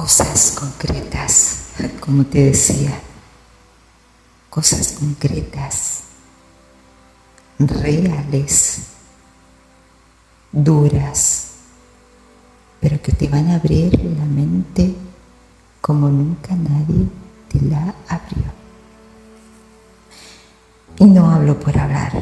cosas 0.00 0.52
concretas, 0.58 1.58
como 2.00 2.24
te 2.24 2.44
decía, 2.44 2.98
cosas 4.48 4.92
concretas, 4.98 6.04
reales, 7.58 8.78
duras, 10.50 11.48
pero 12.80 13.02
que 13.02 13.12
te 13.12 13.28
van 13.28 13.50
a 13.50 13.56
abrir 13.56 13.92
la 14.18 14.24
mente 14.24 14.94
como 15.82 16.08
nunca 16.08 16.56
nadie 16.56 17.06
te 17.50 17.60
la 17.60 17.94
abrió. 18.08 18.44
Y 20.98 21.04
no 21.04 21.30
hablo 21.30 21.60
por 21.60 21.76
hablar, 21.78 22.12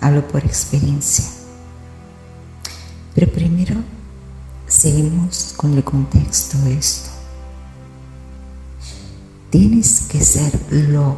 hablo 0.00 0.26
por 0.26 0.42
experiencia. 0.42 1.26
Pero 3.14 3.30
primero 3.30 3.76
seguimos 4.66 5.52
con 5.54 5.74
el 5.74 5.84
contexto 5.84 6.56
de 6.60 6.78
esto. 6.78 7.15
Tienes 9.50 10.02
que 10.08 10.22
ser 10.22 10.52
lo 10.70 11.16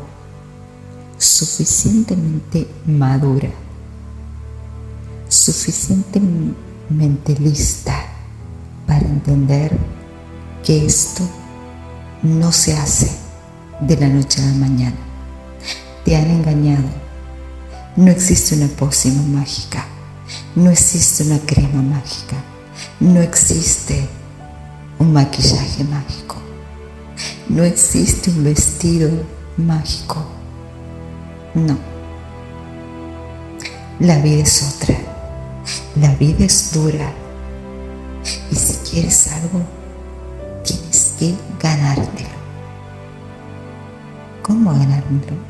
suficientemente 1.18 2.68
madura, 2.87 3.51
suficientemente 5.28 7.34
lista 7.41 7.95
para 8.87 9.06
entender 9.06 9.77
que 10.64 10.87
esto 10.87 11.23
no 12.23 12.52
se 12.52 12.77
hace 12.77 13.10
de 13.80 13.96
la 13.96 14.09
noche 14.09 14.42
a 14.42 14.46
la 14.46 14.54
mañana. 14.54 14.96
Te 16.04 16.16
han 16.16 16.30
engañado. 16.30 16.88
No 17.96 18.10
existe 18.10 18.54
una 18.54 18.68
pócima 18.68 19.23
mágica, 19.23 19.84
no 20.54 20.70
existe 20.70 21.24
una 21.24 21.40
crema 21.40 21.82
mágica, 21.82 22.37
no 23.01 23.20
existe 23.20 24.09
un 24.98 25.12
maquillaje 25.12 25.84
mágico, 25.84 26.37
no 27.48 27.65
existe 27.65 28.30
un 28.30 28.45
vestido 28.45 29.10
mágico. 29.57 30.24
No. 31.55 31.77
La 34.01 34.18
vida 34.21 34.43
es 34.43 34.74
otra. 34.77 34.96
La 36.01 36.15
vida 36.15 36.45
es 36.45 36.73
dura. 36.73 37.13
Y 38.51 38.55
si 38.55 38.74
quieres 38.90 39.32
algo, 39.32 39.60
tienes 40.65 41.15
que 41.18 41.35
ganártelo. 41.60 42.38
¿Cómo 44.43 44.73
ganármelo? 44.73 45.49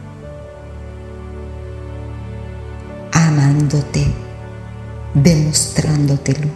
amándote, 3.29 4.07
demostrándotelo 5.15 6.49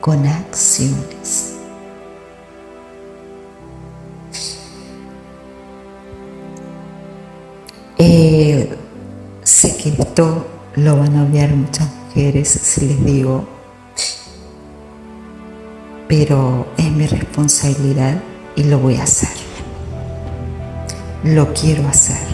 con 0.00 0.26
acciones. 0.26 1.47
Lo 10.18 10.96
van 10.96 11.16
a 11.16 11.22
odiar 11.22 11.50
muchas 11.50 11.88
mujeres 11.94 12.48
si 12.48 12.86
les 12.86 13.04
digo, 13.04 13.48
pero 16.08 16.66
es 16.76 16.90
mi 16.90 17.06
responsabilidad 17.06 18.20
y 18.56 18.64
lo 18.64 18.80
voy 18.80 18.96
a 18.96 19.04
hacer. 19.04 19.30
Lo 21.22 21.52
quiero 21.54 21.86
hacer 21.86 22.26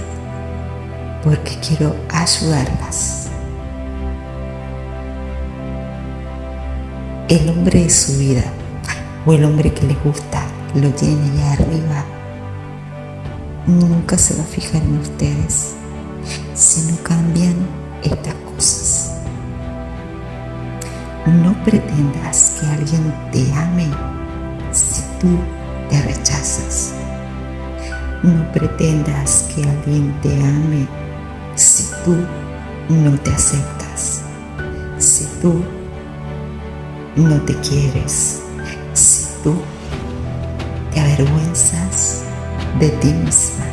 porque 1.23 1.59
quiero 1.67 1.95
ayudarlas 2.11 3.29
el 7.29 7.49
hombre 7.49 7.83
de 7.83 7.91
su 7.91 8.19
vida 8.19 8.45
o 9.27 9.33
el 9.33 9.45
hombre 9.45 9.73
que 9.73 9.87
les 9.87 10.03
gusta 10.05 10.43
lo 10.75 10.91
tiene 10.91 11.23
allá 11.31 11.53
arriba, 11.53 12.05
nunca 13.67 14.19
se 14.19 14.37
va 14.37 14.43
a 14.43 14.47
fijar 14.47 14.83
en 14.83 14.99
ustedes. 14.99 15.75
Si 16.55 16.91
no 16.91 16.97
cambian 17.03 17.55
estas 18.05 18.35
cosas. 18.55 19.11
No 21.27 21.55
pretendas 21.65 22.59
que 22.61 22.67
alguien 22.67 23.15
te 23.33 23.53
ame 23.53 23.89
si 24.73 25.03
tú 25.21 25.39
te 25.89 26.03
rechazas. 26.03 26.93
No 28.23 28.53
pretendas 28.53 29.51
que 29.55 29.63
alguien 29.69 30.15
te 30.23 30.35
ame 30.35 30.87
si 31.55 31.85
tú 32.05 32.17
no 32.89 33.19
te 33.19 33.31
aceptas. 33.31 34.23
Si 34.99 35.27
tú 35.41 35.63
no 37.17 37.41
te 37.43 37.55
quieres, 37.57 38.43
si 38.93 39.27
tú 39.43 39.55
te 40.93 41.01
avergüenzas 41.01 42.23
de 42.81 42.89
ti 42.91 43.13
misma, 43.13 43.65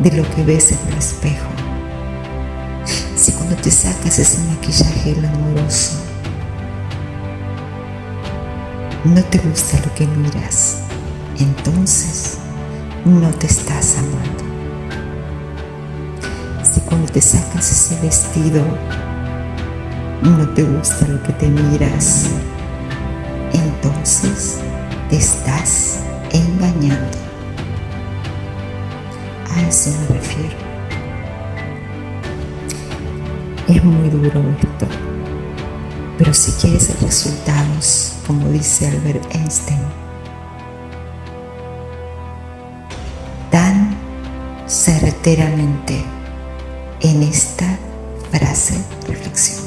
de 0.00 0.12
lo 0.12 0.28
que 0.34 0.44
ves 0.44 0.72
en 0.72 0.78
el 0.92 0.98
espejo, 0.98 1.48
cuando 3.52 3.64
te 3.64 3.70
sacas 3.70 4.18
ese 4.18 4.38
maquillaje 4.44 5.12
glamoroso, 5.12 5.98
no 9.04 9.22
te 9.24 9.38
gusta 9.40 9.78
lo 9.84 9.94
que 9.94 10.06
miras, 10.06 10.78
entonces 11.38 12.38
no 13.04 13.28
te 13.28 13.48
estás 13.48 13.98
amando. 13.98 14.44
Si 16.64 16.80
cuando 16.80 17.12
te 17.12 17.20
sacas 17.20 17.70
ese 17.70 18.00
vestido 18.00 18.64
no 20.22 20.48
te 20.54 20.62
gusta 20.62 21.06
lo 21.08 21.22
que 21.22 21.34
te 21.34 21.48
miras, 21.48 22.28
entonces 23.52 24.60
te 25.10 25.16
estás 25.16 25.98
engañando. 26.32 27.18
A 29.54 29.68
eso 29.68 29.90
me 29.90 30.14
refiero. 30.14 30.71
Es 33.68 33.84
muy 33.84 34.10
duro 34.10 34.42
esto, 34.60 34.86
pero 36.18 36.34
si 36.34 36.52
quieres 36.52 37.00
resultados, 37.00 38.14
como 38.26 38.48
dice 38.48 38.88
Albert 38.88 39.34
Einstein, 39.34 39.80
tan 43.50 43.96
certeramente 44.66 46.04
en 47.00 47.22
esta 47.22 47.78
frase 48.32 48.82
reflexión. 49.06 49.62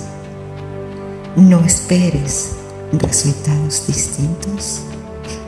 No 1.37 1.61
esperes 1.61 2.51
resultados 2.93 3.87
distintos 3.87 4.81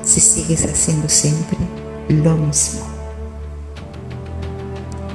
si 0.03 0.19
sigues 0.21 0.65
haciendo 0.65 1.09
siempre 1.09 1.57
lo 2.09 2.37
mismo. 2.37 2.81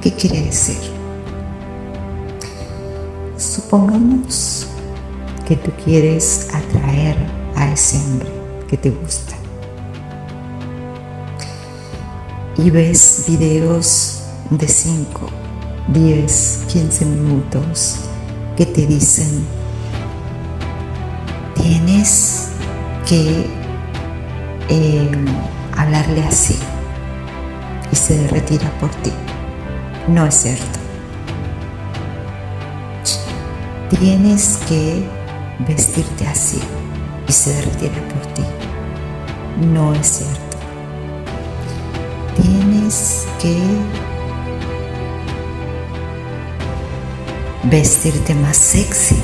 ¿Qué 0.03 0.13
quiere 0.13 0.43
decir? 0.43 1.02
Supongamos 3.43 4.69
que 5.47 5.57
tú 5.57 5.73
quieres 5.85 6.49
atraer 6.55 7.17
a 7.57 7.73
ese 7.73 7.99
hombre 7.99 8.31
que 8.69 8.77
te 8.77 8.91
gusta 8.91 9.35
y 12.57 12.71
ves 12.71 13.25
videos 13.27 14.23
de 14.49 14.69
5, 14.69 15.29
10, 15.89 16.65
15 16.69 17.05
minutos 17.05 17.97
que 18.57 18.65
te 18.65 18.87
dicen 18.87 19.45
tienes 21.55 22.49
que 23.09 23.45
eh, 24.69 25.11
hablarle 25.77 26.23
así 26.23 26.57
y 27.91 27.97
se 27.97 28.29
retira 28.29 28.71
por 28.79 28.91
ti. 29.03 29.13
No 30.09 30.27
es 30.27 30.35
cierto. 30.35 30.82
Tienes 34.01 34.59
que 34.69 35.05
vestirte 35.69 36.27
así 36.27 36.59
y 37.29 37.33
se 37.33 37.61
retira 37.61 37.95
por 38.09 38.27
ti. 38.33 38.43
No 39.73 39.95
es 39.95 40.07
cierto. 40.07 40.57
Tienes 42.41 43.27
que 43.41 43.61
vestirte 47.65 48.35
más 48.35 48.57
sexy 48.57 49.17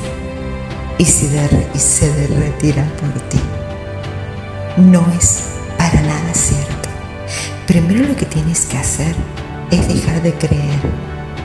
y 0.98 1.04
se, 1.06 1.26
y 1.74 1.78
se 1.78 2.26
retira 2.28 2.84
por 3.00 3.20
ti. 3.30 3.40
No 4.76 5.04
es 5.18 5.44
para 5.78 6.02
nada 6.02 6.34
cierto. 6.34 6.88
Primero 7.66 8.06
lo 8.06 8.14
que 8.14 8.26
tienes 8.26 8.66
que 8.66 8.76
hacer 8.76 9.16
es 9.70 9.88
dejar 9.88 10.22
de 10.22 10.34
creer 10.34 10.80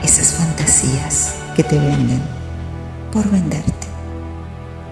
esas 0.04 0.34
fantasías 0.34 1.34
que 1.56 1.64
te 1.64 1.78
venden 1.78 2.43
por 3.14 3.30
venderte, 3.30 3.86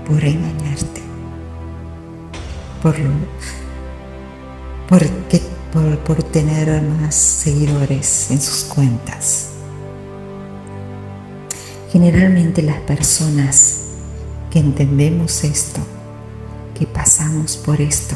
por 0.07 0.25
engañarte, 0.25 1.03
por, 2.81 2.95
por, 4.89 5.99
por 5.99 6.23
tener 6.23 6.81
más 6.83 7.17
seguidores 7.17 8.31
en 8.31 8.41
sus 8.41 8.63
cuentas. 8.63 9.49
Generalmente 11.91 12.63
las 12.63 12.79
personas 12.83 13.87
que 14.53 14.61
entendemos 14.61 15.43
esto, 15.43 15.81
que 16.79 16.87
pasamos 16.87 17.57
por 17.57 17.81
esto, 17.81 18.15